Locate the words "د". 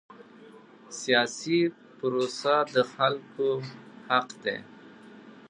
2.73-2.75